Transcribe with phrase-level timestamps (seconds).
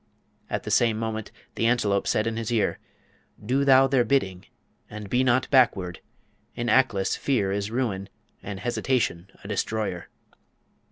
[0.49, 2.79] At the same moment, the Antelope said in his ear,
[3.45, 4.47] 'Do thou their bidding,
[4.89, 5.99] and be not backward!
[6.55, 8.09] In Aklis fear is ruin,
[8.41, 10.09] and hesitation a destroyer.'